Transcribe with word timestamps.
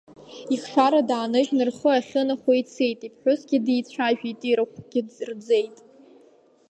Ихшара 0.53 1.01
дааныжьны 1.09 1.63
рхы 1.69 1.89
ахьынахо 1.97 2.51
ицеит, 2.61 2.99
иԥҳәысгьы 3.07 3.57
дицәажәит, 3.65 4.39
ирахәгьы 4.49 5.01
рӡеит… 5.29 5.75